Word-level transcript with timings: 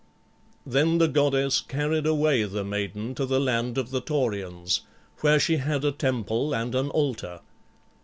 Then 0.65 0.97
the 0.97 1.07
goddess 1.07 1.61
carried 1.61 2.07
away 2.07 2.41
the 2.45 2.63
maiden 2.63 3.13
to 3.13 3.23
the 3.27 3.39
land 3.39 3.77
of 3.77 3.91
the 3.91 4.01
Taurians, 4.01 4.81
where 5.19 5.39
she 5.39 5.57
had 5.57 5.85
a 5.85 5.91
temple 5.91 6.55
and 6.55 6.73
an 6.73 6.89
altar. 6.89 7.41